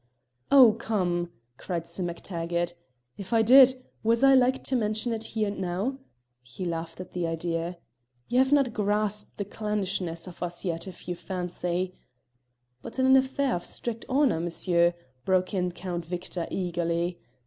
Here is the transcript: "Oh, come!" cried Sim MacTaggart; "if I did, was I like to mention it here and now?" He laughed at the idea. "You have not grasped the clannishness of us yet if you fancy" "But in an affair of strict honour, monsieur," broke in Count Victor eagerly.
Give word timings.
"Oh, 0.49 0.73
come!" 0.73 1.29
cried 1.57 1.85
Sim 1.85 2.07
MacTaggart; 2.07 2.73
"if 3.19 3.33
I 3.33 3.43
did, 3.43 3.83
was 4.01 4.23
I 4.23 4.33
like 4.33 4.63
to 4.63 4.75
mention 4.75 5.13
it 5.13 5.23
here 5.23 5.47
and 5.49 5.59
now?" 5.59 5.99
He 6.41 6.65
laughed 6.65 6.99
at 6.99 7.11
the 7.13 7.27
idea. 7.27 7.77
"You 8.27 8.39
have 8.39 8.51
not 8.51 8.73
grasped 8.73 9.37
the 9.37 9.45
clannishness 9.45 10.25
of 10.25 10.41
us 10.41 10.65
yet 10.65 10.87
if 10.87 11.07
you 11.07 11.13
fancy" 11.13 11.93
"But 12.81 12.97
in 12.97 13.05
an 13.05 13.15
affair 13.15 13.53
of 13.53 13.63
strict 13.63 14.05
honour, 14.09 14.39
monsieur," 14.39 14.95
broke 15.23 15.53
in 15.53 15.71
Count 15.71 16.03
Victor 16.03 16.47
eagerly. 16.49 17.19